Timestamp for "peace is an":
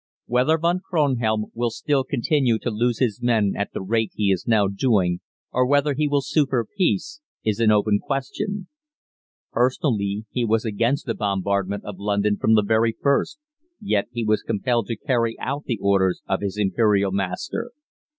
6.75-7.69